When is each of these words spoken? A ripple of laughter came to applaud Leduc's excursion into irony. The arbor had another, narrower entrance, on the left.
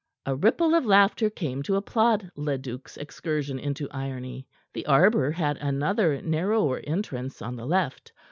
A 0.25 0.35
ripple 0.35 0.73
of 0.73 0.83
laughter 0.83 1.29
came 1.29 1.61
to 1.61 1.75
applaud 1.75 2.31
Leduc's 2.35 2.97
excursion 2.97 3.59
into 3.59 3.87
irony. 3.91 4.47
The 4.73 4.87
arbor 4.87 5.29
had 5.29 5.57
another, 5.57 6.19
narrower 6.23 6.79
entrance, 6.83 7.39
on 7.39 7.55
the 7.55 7.67
left. 7.67 8.11